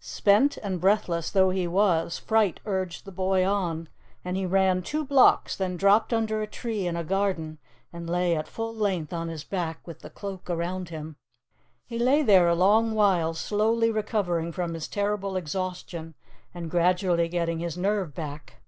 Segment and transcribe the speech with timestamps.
[0.00, 3.88] Spent and breathless though he was, fright urged the boy on,
[4.24, 7.58] and he ran two blocks, then dropped under a tree in a garden
[7.92, 11.14] and lay at full length on his back with the Cloak around him.
[11.86, 16.16] He lay there a long while, slowly recovering from his terrible exhaustion
[16.52, 18.64] and gradually getting his nerve back.